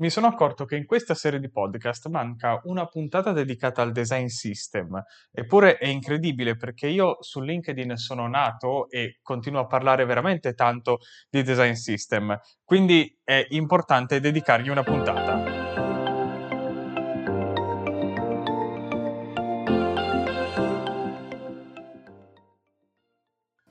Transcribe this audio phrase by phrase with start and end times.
[0.00, 4.28] Mi sono accorto che in questa serie di podcast manca una puntata dedicata al design
[4.28, 4.98] system,
[5.30, 11.00] eppure è incredibile perché io su LinkedIn sono nato e continuo a parlare veramente tanto
[11.28, 12.34] di design system,
[12.64, 15.58] quindi è importante dedicargli una puntata.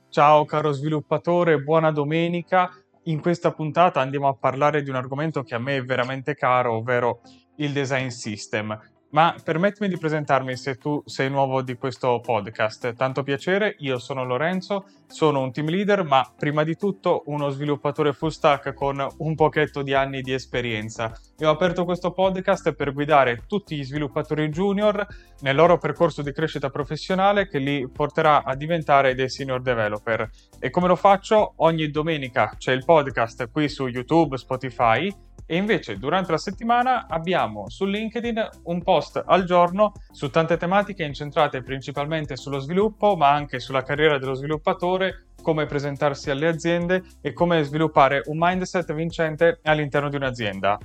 [0.09, 2.70] Ciao caro sviluppatore, buona domenica.
[3.04, 6.74] In questa puntata andiamo a parlare di un argomento che a me è veramente caro,
[6.74, 7.22] ovvero
[7.56, 8.78] il design system.
[9.12, 12.94] Ma permettimi di presentarmi se tu sei nuovo di questo podcast.
[12.94, 18.14] Tanto piacere, io sono Lorenzo, sono un team leader, ma prima di tutto uno sviluppatore
[18.14, 21.12] full stack con un pochetto di anni di esperienza.
[21.40, 25.04] E ho aperto questo podcast per guidare tutti gli sviluppatori junior
[25.40, 30.30] nel loro percorso di crescita professionale che li porterà a diventare dei senior developer.
[30.60, 31.54] E come lo faccio?
[31.57, 35.12] Ogni domenica c'è il podcast qui su YouTube, Spotify
[35.52, 41.04] e invece durante la settimana abbiamo su LinkedIn un post al giorno su tante tematiche
[41.04, 47.34] incentrate principalmente sullo sviluppo, ma anche sulla carriera dello sviluppatore, come presentarsi alle aziende e
[47.34, 50.78] come sviluppare un mindset vincente all'interno di un'azienda.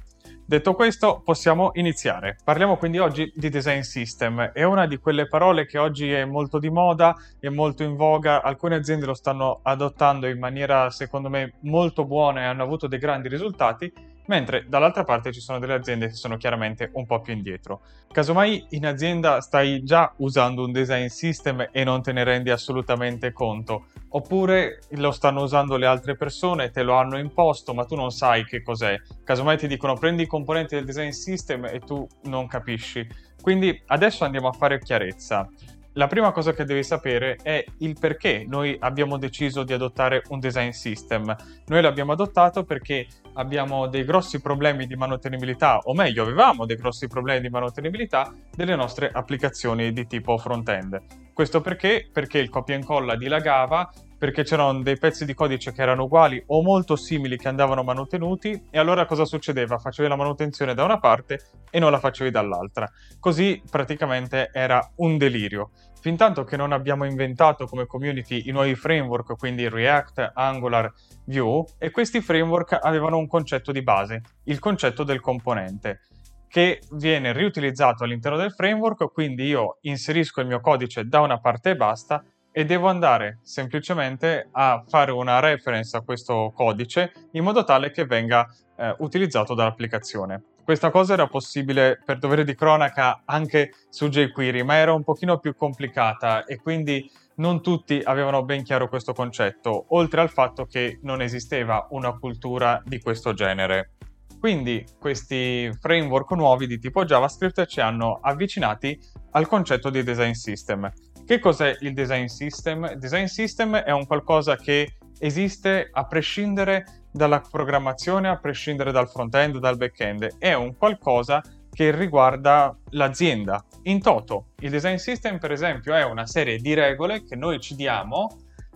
[0.46, 2.38] Detto questo, possiamo iniziare.
[2.42, 4.52] Parliamo quindi oggi di design system.
[4.52, 8.42] È una di quelle parole che oggi è molto di moda, è molto in voga,
[8.42, 12.98] alcune aziende lo stanno adottando in maniera secondo me molto buona e hanno avuto dei
[12.98, 13.92] grandi risultati,
[14.26, 17.82] mentre dall'altra parte ci sono delle aziende che sono chiaramente un po' più indietro.
[18.10, 23.32] Casomai in azienda stai già usando un design system e non te ne rendi assolutamente
[23.32, 28.10] conto, oppure lo stanno usando le altre persone, te lo hanno imposto, ma tu non
[28.10, 28.96] sai che cos'è.
[29.24, 33.06] Casomai ti dicono prendi i componenti del design system e tu non capisci.
[33.40, 35.48] Quindi adesso andiamo a fare chiarezza.
[35.96, 40.40] La prima cosa che devi sapere è il perché noi abbiamo deciso di adottare un
[40.40, 41.36] design system.
[41.66, 47.06] Noi l'abbiamo adottato perché abbiamo dei grossi problemi di manutenibilità, o meglio, avevamo dei grossi
[47.06, 51.00] problemi di manutenibilità delle nostre applicazioni di tipo front-end.
[51.32, 52.08] Questo perché?
[52.12, 53.88] Perché il copia e incolla dilagava
[54.24, 58.68] perché c'erano dei pezzi di codice che erano uguali o molto simili che andavano manutenuti
[58.70, 59.76] e allora cosa succedeva?
[59.76, 61.40] Facevi la manutenzione da una parte
[61.70, 62.90] e non la facevi dall'altra.
[63.20, 65.72] Così praticamente era un delirio.
[66.00, 70.90] Fintanto che non abbiamo inventato come community i nuovi framework, quindi React, Angular,
[71.26, 76.00] Vue, e questi framework avevano un concetto di base, il concetto del componente
[76.48, 81.70] che viene riutilizzato all'interno del framework, quindi io inserisco il mio codice da una parte
[81.70, 82.24] e basta
[82.56, 88.06] e devo andare semplicemente a fare una reference a questo codice in modo tale che
[88.06, 90.40] venga eh, utilizzato dall'applicazione.
[90.62, 95.38] Questa cosa era possibile per dovere di cronaca anche su jQuery, ma era un pochino
[95.40, 101.00] più complicata e quindi non tutti avevano ben chiaro questo concetto, oltre al fatto che
[101.02, 103.94] non esisteva una cultura di questo genere.
[104.38, 108.96] Quindi questi framework nuovi di tipo JavaScript ci hanno avvicinati
[109.32, 110.88] al concetto di design system.
[111.26, 112.84] Che cos'è il design system?
[112.92, 119.08] Il design system è un qualcosa che esiste a prescindere dalla programmazione, a prescindere dal
[119.08, 120.36] front-end, dal back-end.
[120.38, 124.48] È un qualcosa che riguarda l'azienda in toto.
[124.58, 128.26] Il design system, per esempio, è una serie di regole che noi ci diamo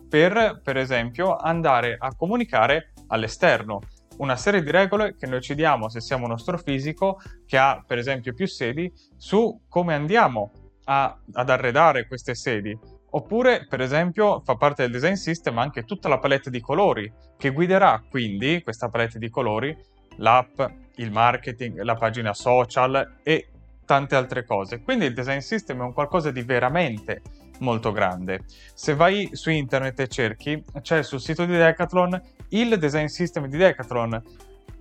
[0.09, 3.81] per, per esempio, andare a comunicare all'esterno.
[4.17, 7.85] Una serie di regole che noi ci diamo se siamo uno store fisico che ha,
[7.87, 10.51] per esempio, più sedi su come andiamo
[10.91, 12.77] a, ad arredare queste sedi.
[13.11, 17.51] Oppure, per esempio, fa parte del design system anche tutta la palette di colori, che
[17.51, 19.77] guiderà quindi questa palette di colori
[20.17, 20.61] l'app,
[20.97, 23.49] il marketing, la pagina social e
[23.85, 24.83] tante altre cose.
[24.83, 27.23] Quindi il design system è un qualcosa di veramente
[27.61, 28.41] molto grande.
[28.75, 33.57] Se vai su internet e cerchi, c'è sul sito di Decathlon il design system di
[33.57, 34.23] Decathlon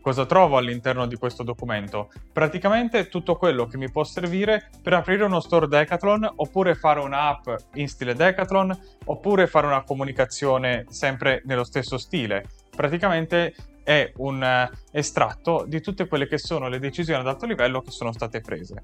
[0.07, 2.09] Cosa trovo all'interno di questo documento?
[2.31, 7.49] Praticamente tutto quello che mi può servire per aprire uno store Decathlon oppure fare un'app
[7.73, 8.73] in stile Decathlon
[9.03, 12.45] oppure fare una comunicazione sempre nello stesso stile.
[12.73, 13.53] Praticamente
[13.83, 17.91] è un eh, estratto di tutte quelle che sono le decisioni ad alto livello che
[17.91, 18.83] sono state prese.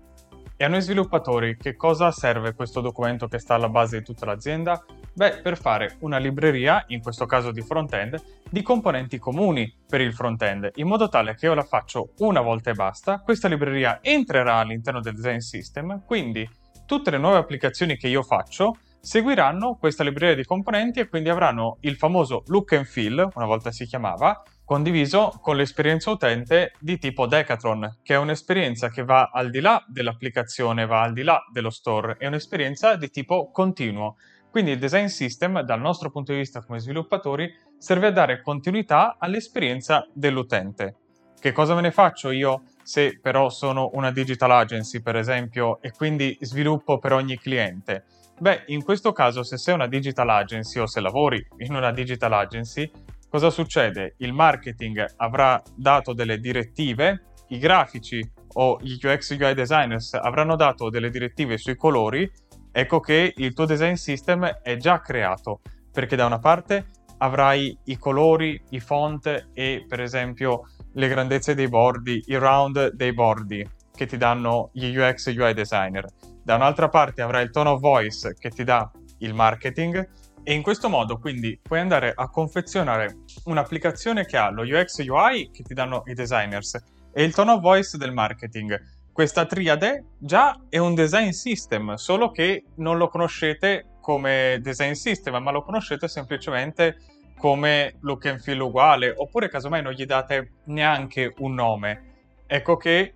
[0.58, 4.26] E a noi sviluppatori che cosa serve questo documento che sta alla base di tutta
[4.26, 4.84] l'azienda?
[5.16, 8.20] Beh, per fare una libreria, in questo caso di front-end,
[8.50, 12.72] di componenti comuni per il front-end, in modo tale che io la faccio una volta
[12.72, 16.50] e basta, questa libreria entrerà all'interno del design system, quindi
[16.88, 21.78] tutte le nuove applicazioni che io faccio seguiranno questa libreria di componenti e quindi avranno
[21.82, 27.28] il famoso look and feel, una volta si chiamava, condiviso con l'esperienza utente di tipo
[27.28, 31.70] Decathlon, che è un'esperienza che va al di là dell'applicazione, va al di là dello
[31.70, 34.16] store, è un'esperienza di tipo continuo.
[34.54, 39.16] Quindi il design system, dal nostro punto di vista come sviluppatori, serve a dare continuità
[39.18, 40.98] all'esperienza dell'utente.
[41.40, 45.90] Che cosa me ne faccio io se però sono una digital agency, per esempio, e
[45.90, 48.06] quindi sviluppo per ogni cliente?
[48.40, 52.34] Beh, in questo caso, se sei una digital agency o se lavori in una digital
[52.34, 52.92] agency,
[53.28, 54.14] cosa succede?
[54.20, 58.22] Il marketing avrà dato delle direttive, i grafici
[58.54, 62.30] o gli UX UI designers avranno dato delle direttive sui colori,
[62.74, 65.62] ecco che il tuo design system è già creato,
[65.92, 66.88] perché da una parte
[67.20, 73.14] avrai i colori, i font e per esempio le grandezze dei bordi, i round dei
[73.14, 73.66] bordi
[73.96, 76.06] che ti danno gli UX UI designer.
[76.44, 80.10] Da un'altra parte avrai il tone of voice che ti dà il marketing
[80.44, 85.52] e in questo modo quindi puoi andare a confezionare un'applicazione che ha lo UX UI
[85.52, 86.84] che ti danno i designers
[87.14, 88.78] e il tone of voice del marketing.
[89.14, 95.36] Questa triade già è un design system, solo che non lo conoscete come design system,
[95.36, 96.98] ma lo conoscete semplicemente
[97.38, 102.14] come look and feel uguale, oppure casomai non gli date neanche un nome.
[102.48, 103.14] Ecco che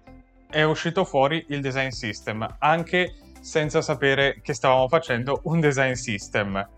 [0.47, 6.69] è uscito fuori il design system, anche senza sapere che stavamo facendo un design system.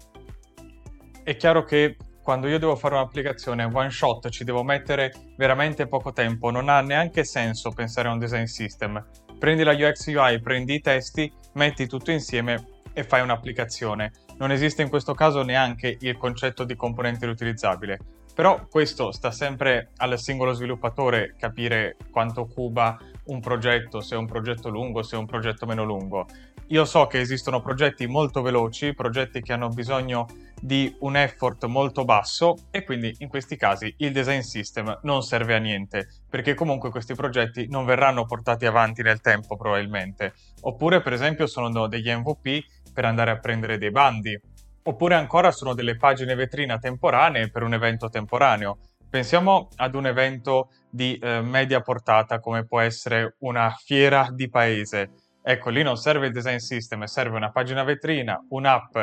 [1.26, 1.98] È chiaro che
[2.30, 6.80] quando io devo fare un'applicazione one shot ci devo mettere veramente poco tempo, non ha
[6.80, 9.04] neanche senso pensare a un design system.
[9.40, 14.12] Prendi la UX UI, prendi i testi, metti tutto insieme e fai un'applicazione.
[14.38, 17.98] Non esiste in questo caso neanche il concetto di componente riutilizzabile.
[18.36, 22.96] Però questo sta sempre al singolo sviluppatore capire quanto cuba
[23.26, 26.28] un progetto, se è un progetto lungo, se è un progetto meno lungo.
[26.72, 30.28] Io so che esistono progetti molto veloci, progetti che hanno bisogno
[30.62, 35.56] di un effort molto basso e quindi in questi casi il design system non serve
[35.56, 40.34] a niente perché comunque questi progetti non verranno portati avanti nel tempo probabilmente.
[40.62, 44.40] Oppure per esempio sono degli MVP per andare a prendere dei bandi.
[44.84, 48.78] Oppure ancora sono delle pagine vetrina temporanee per un evento temporaneo.
[49.10, 55.29] Pensiamo ad un evento di eh, media portata come può essere una fiera di paese
[55.50, 58.96] Ecco, lì non serve il design system, serve una pagina vetrina, un'app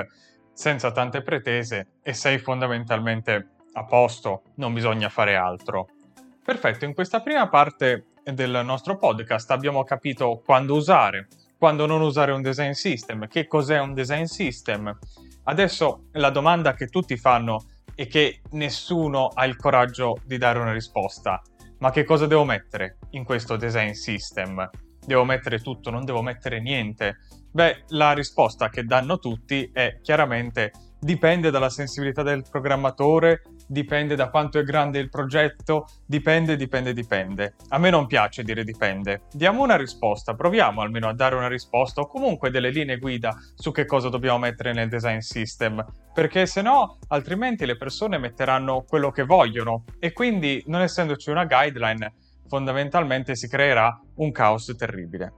[0.53, 5.89] senza tante pretese e sei fondamentalmente a posto, non bisogna fare altro.
[6.45, 11.27] Perfetto, in questa prima parte del nostro podcast abbiamo capito quando usare,
[11.59, 14.97] quando non usare un design system, che cos'è un design system.
[15.43, 17.65] Adesso la domanda che tutti fanno
[17.97, 21.43] e che nessuno ha il coraggio di dare una risposta.
[21.79, 24.71] Ma che cosa devo mettere in questo design system?
[25.07, 27.19] Devo mettere tutto, non devo mettere niente?
[27.51, 34.29] Beh, la risposta che danno tutti è chiaramente dipende dalla sensibilità del programmatore, dipende da
[34.29, 37.55] quanto è grande il progetto, dipende, dipende, dipende.
[37.69, 39.23] A me non piace dire dipende.
[39.33, 43.71] Diamo una risposta, proviamo almeno a dare una risposta o comunque delle linee guida su
[43.73, 49.11] che cosa dobbiamo mettere nel design system, perché se no altrimenti le persone metteranno quello
[49.11, 52.15] che vogliono e quindi non essendoci una guideline
[52.49, 55.33] fondamentalmente si creerà un caos terribile.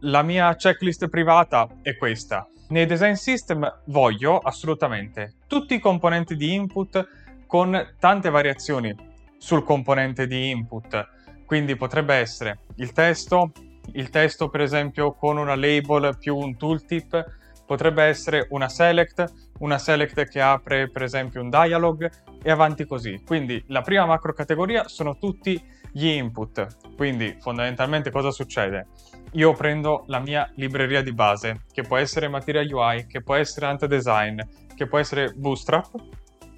[0.00, 2.46] La mia checklist privata è questa.
[2.68, 7.06] Nei design system voglio assolutamente tutti i componenti di input
[7.46, 8.94] con tante variazioni
[9.36, 11.08] sul componente di input.
[11.44, 13.52] Quindi potrebbe essere il testo,
[13.92, 19.78] il testo per esempio con una label più un tooltip, potrebbe essere una select, una
[19.78, 22.10] select che apre per esempio un dialog
[22.42, 23.22] e avanti così.
[23.24, 25.62] Quindi la prima macro categoria sono tutti
[25.92, 26.94] gli input.
[26.96, 28.88] Quindi fondamentalmente cosa succede?
[29.32, 33.66] Io prendo la mia libreria di base, che può essere Material UI, che può essere
[33.66, 34.40] Ant Design,
[34.74, 35.90] che può essere Bootstrap,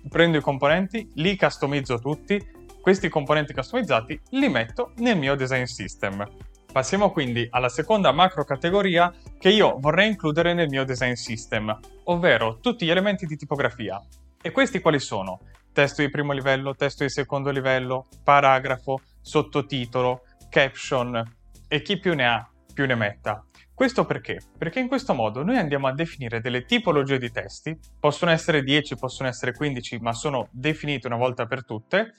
[0.08, 2.42] prendo i componenti, li customizzo tutti,
[2.80, 6.26] questi componenti customizzati li metto nel mio design system.
[6.70, 12.58] Passiamo quindi alla seconda macro categoria che io vorrei includere nel mio design system, ovvero
[12.61, 14.02] tutti gli elementi di tipografia.
[14.42, 15.38] E questi quali sono?
[15.73, 22.28] Testo di primo livello, testo di secondo livello, paragrafo, sottotitolo, caption e chi più ne
[22.28, 23.45] ha più ne metta.
[23.73, 24.40] Questo perché?
[24.57, 28.97] Perché in questo modo noi andiamo a definire delle tipologie di testi, possono essere 10,
[28.97, 32.14] possono essere 15, ma sono definite una volta per tutte,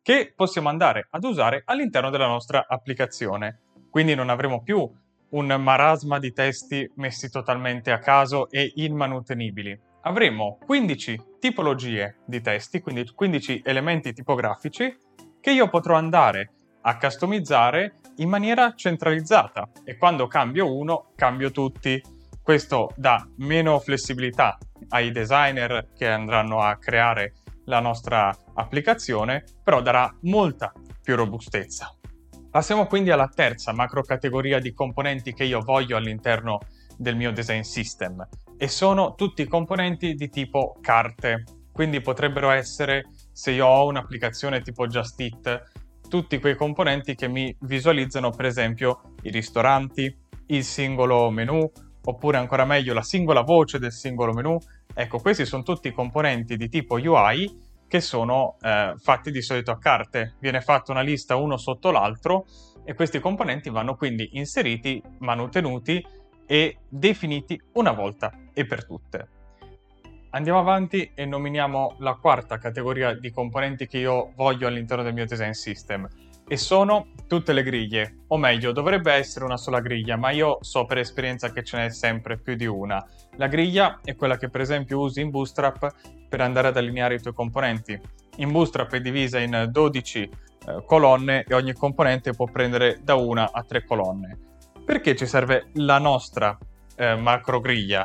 [0.00, 3.60] che possiamo andare ad usare all'interno della nostra applicazione.
[3.90, 4.90] Quindi non avremo più
[5.30, 9.78] un marasma di testi messi totalmente a caso e immanutenibili.
[10.02, 14.94] Avremo 15 tipologie di testi, quindi 15 elementi tipografici
[15.44, 16.52] che io potrò andare
[16.84, 22.02] a customizzare in maniera centralizzata e quando cambio uno cambio tutti.
[22.42, 24.56] Questo dà meno flessibilità
[24.88, 27.34] ai designer che andranno a creare
[27.66, 30.72] la nostra applicazione, però darà molta
[31.02, 31.94] più robustezza.
[32.50, 36.60] Passiamo quindi alla terza macro categoria di componenti che io voglio all'interno
[36.96, 41.44] del mio design system e sono tutti componenti di tipo carte.
[41.70, 45.62] Quindi potrebbero essere se io ho un'applicazione tipo Just Eat,
[46.08, 51.68] tutti quei componenti che mi visualizzano per esempio i ristoranti, il singolo menu,
[52.04, 54.56] oppure ancora meglio la singola voce del singolo menu.
[54.94, 59.78] Ecco, questi sono tutti componenti di tipo UI che sono eh, fatti di solito a
[59.78, 60.36] carte.
[60.38, 62.46] Viene fatta una lista uno sotto l'altro
[62.84, 66.04] e questi componenti vanno quindi inseriti, manutenuti
[66.46, 69.28] e definiti una volta e per tutte.
[70.34, 75.26] Andiamo avanti e nominiamo la quarta categoria di componenti che io voglio all'interno del mio
[75.26, 76.08] design system
[76.48, 80.86] e sono tutte le griglie, o meglio, dovrebbe essere una sola griglia, ma io so
[80.86, 83.06] per esperienza che ce n'è sempre più di una.
[83.36, 85.94] La griglia è quella che per esempio usi in Bootstrap
[86.28, 87.96] per andare ad allineare i tuoi componenti.
[88.38, 93.52] In Bootstrap è divisa in 12 eh, colonne e ogni componente può prendere da una
[93.52, 94.36] a tre colonne.
[94.84, 96.58] Perché ci serve la nostra
[96.96, 98.04] eh, macro griglia?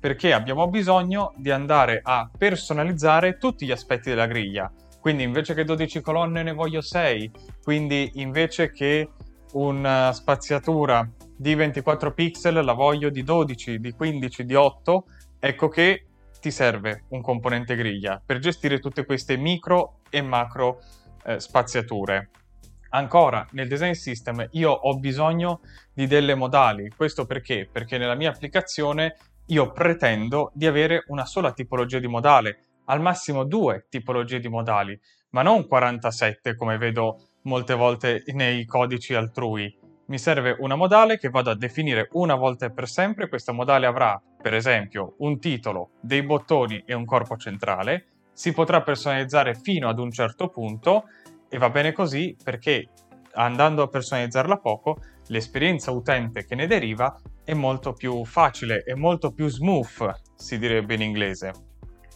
[0.00, 5.64] Perché abbiamo bisogno di andare a personalizzare tutti gli aspetti della griglia quindi invece che
[5.64, 7.30] 12 colonne ne voglio 6,
[7.62, 9.08] quindi invece che
[9.52, 15.04] una spaziatura di 24 pixel la voglio di 12, di 15, di 8,
[15.38, 16.04] ecco che
[16.38, 20.80] ti serve un componente griglia per gestire tutte queste micro e macro
[21.24, 22.30] eh, spaziature.
[22.90, 25.60] Ancora, nel design system io ho bisogno
[25.94, 26.90] di delle modali.
[26.94, 27.68] Questo perché?
[27.70, 29.16] Perché nella mia applicazione
[29.50, 34.98] io pretendo di avere una sola tipologia di modale al massimo due tipologie di modali,
[35.30, 39.76] ma non 47 come vedo molte volte nei codici altrui.
[40.06, 43.28] Mi serve una modale che vado a definire una volta e per sempre.
[43.28, 48.06] Questa modale avrà, per esempio, un titolo, dei bottoni e un corpo centrale.
[48.32, 51.04] Si potrà personalizzare fino ad un certo punto
[51.48, 52.88] e va bene così perché
[53.34, 57.16] andando a personalizzarla poco, l'esperienza utente che ne deriva
[57.50, 61.52] è molto più facile e molto più smooth, si direbbe in inglese.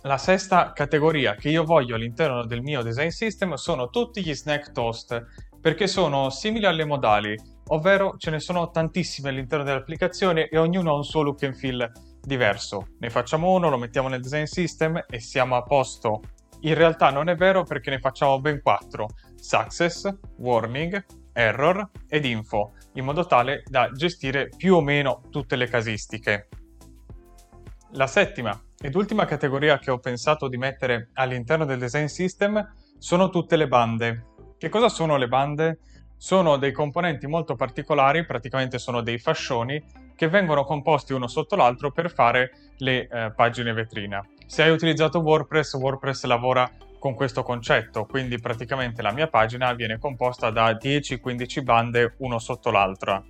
[0.02, 4.70] La sesta categoria che io voglio all'interno del mio design system sono tutti gli snack
[4.70, 5.24] toast,
[5.60, 7.36] perché sono simili alle modali,
[7.68, 11.90] ovvero ce ne sono tantissime all'interno dell'applicazione e ognuno ha un suo look and feel
[12.20, 12.90] diverso.
[13.00, 16.20] Ne facciamo uno, lo mettiamo nel design system e siamo a posto.
[16.60, 22.72] In realtà non è vero perché ne facciamo ben quattro: success, warning, error ed info,
[22.94, 26.48] in modo tale da gestire più o meno tutte le casistiche.
[27.92, 33.28] La settima ed ultima categoria che ho pensato di mettere all'interno del design system sono
[33.28, 34.26] tutte le bande.
[34.58, 35.78] Che cosa sono le bande?
[36.16, 39.82] Sono dei componenti molto particolari, praticamente sono dei fascioni
[40.16, 44.26] che vengono composti uno sotto l'altro per fare le eh, pagine vetrina.
[44.46, 46.70] Se hai utilizzato WordPress, WordPress lavora
[47.04, 52.70] con questo concetto, quindi praticamente la mia pagina viene composta da 10-15 bande uno sotto
[52.70, 53.22] l'altra.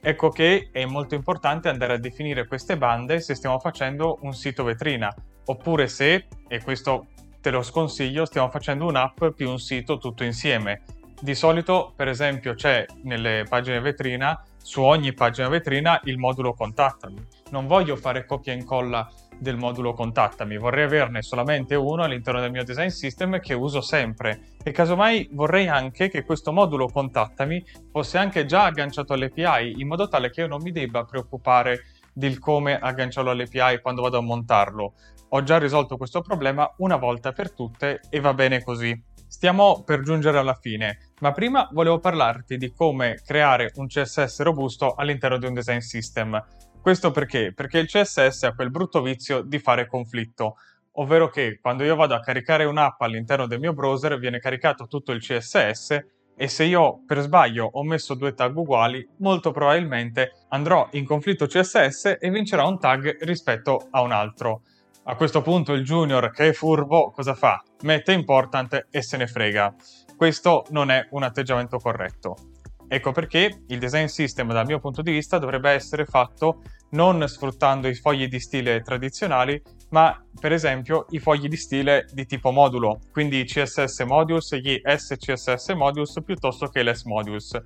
[0.00, 4.64] Ecco che è molto importante andare a definire queste bande se stiamo facendo un sito
[4.64, 5.14] vetrina,
[5.44, 7.08] oppure se, e questo
[7.42, 10.80] te lo sconsiglio, stiamo facendo un'app più un sito tutto insieme.
[11.20, 17.22] Di solito, per esempio, c'è nelle pagine vetrina, su ogni pagina vetrina, il modulo contattami.
[17.50, 19.06] Non voglio fare copia e incolla
[19.42, 24.54] del modulo contattami, vorrei averne solamente uno all'interno del mio design system che uso sempre
[24.62, 30.06] e casomai vorrei anche che questo modulo contattami fosse anche già agganciato all'API in modo
[30.06, 31.80] tale che io non mi debba preoccupare
[32.12, 34.92] del come agganciarlo all'API quando vado a montarlo.
[35.30, 39.10] Ho già risolto questo problema una volta per tutte e va bene così.
[39.26, 44.94] Stiamo per giungere alla fine, ma prima volevo parlarti di come creare un CSS robusto
[44.94, 46.40] all'interno di un design system.
[46.82, 47.52] Questo perché?
[47.54, 50.56] Perché il CSS ha quel brutto vizio di fare conflitto,
[50.94, 55.12] ovvero che quando io vado a caricare un'app all'interno del mio browser viene caricato tutto
[55.12, 60.88] il CSS e se io per sbaglio ho messo due tag uguali, molto probabilmente andrò
[60.94, 64.62] in conflitto CSS e vincerà un tag rispetto a un altro.
[65.04, 67.62] A questo punto il junior che è furbo cosa fa?
[67.82, 69.72] Mette important e se ne frega.
[70.16, 72.51] Questo non è un atteggiamento corretto.
[72.92, 77.88] Ecco perché il design system dal mio punto di vista dovrebbe essere fatto non sfruttando
[77.88, 79.58] i fogli di stile tradizionali,
[79.92, 84.78] ma per esempio i fogli di stile di tipo modulo, quindi i CSS modules gli
[84.84, 87.58] SCSS modules piuttosto che l'S modules.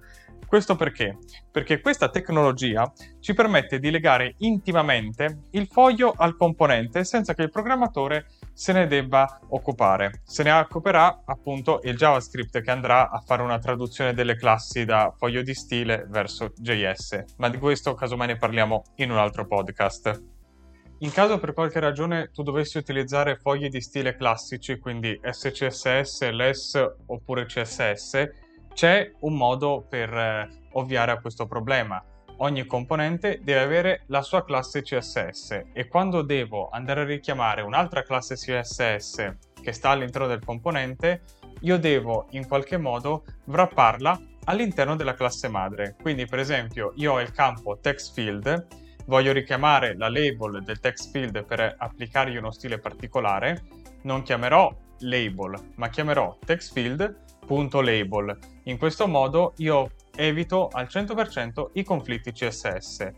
[0.47, 1.19] Questo perché?
[1.51, 7.51] Perché questa tecnologia ci permette di legare intimamente il foglio al componente senza che il
[7.51, 10.23] programmatore se ne debba occupare.
[10.25, 15.13] Se ne occuperà appunto il JavaScript che andrà a fare una traduzione delle classi da
[15.15, 20.25] foglio di stile verso JS, ma di questo casomai ne parliamo in un altro podcast.
[21.01, 26.95] In caso per qualche ragione tu dovessi utilizzare fogli di stile classici, quindi SCSS, LES
[27.09, 28.31] oppure CSS,
[28.73, 32.03] c'è un modo per eh, ovviare a questo problema.
[32.39, 38.03] Ogni componente deve avere la sua classe CSS e quando devo andare a richiamare un'altra
[38.03, 41.23] classe CSS che sta all'interno del componente,
[41.61, 45.97] io devo in qualche modo wrapparla all'interno della classe madre.
[46.01, 48.67] Quindi, per esempio, io ho il campo text field,
[49.07, 53.63] voglio richiamare la label del text field per applicargli uno stile particolare,
[54.03, 58.39] non chiamerò label, ma chiamerò textfield.label.
[58.65, 63.11] In questo modo io evito al 100% i conflitti CSS.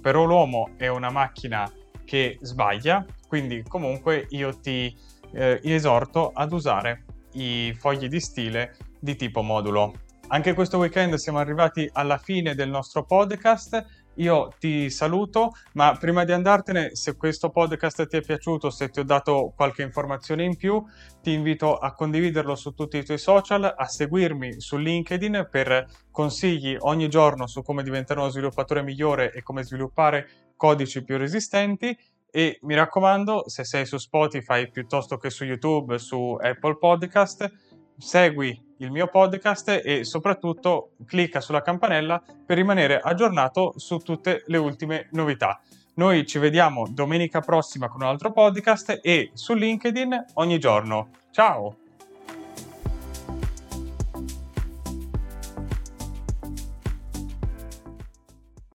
[0.00, 1.70] Però l'uomo è una macchina
[2.04, 4.94] che sbaglia, quindi comunque io ti
[5.32, 9.92] eh, esorto ad usare i fogli di stile di tipo modulo.
[10.28, 14.03] Anche questo weekend siamo arrivati alla fine del nostro podcast.
[14.16, 19.00] Io ti saluto, ma prima di andartene, se questo podcast ti è piaciuto, se ti
[19.00, 20.80] ho dato qualche informazione in più,
[21.20, 26.76] ti invito a condividerlo su tutti i tuoi social, a seguirmi su LinkedIn per consigli
[26.78, 31.96] ogni giorno su come diventare uno sviluppatore migliore e come sviluppare codici più resistenti.
[32.30, 37.50] E mi raccomando, se sei su Spotify piuttosto che su YouTube, su Apple Podcast,
[37.96, 44.56] segui il mio podcast e soprattutto clicca sulla campanella per rimanere aggiornato su tutte le
[44.58, 45.60] ultime novità.
[45.94, 51.10] Noi ci vediamo domenica prossima con un altro podcast e su LinkedIn ogni giorno.
[51.30, 51.83] Ciao!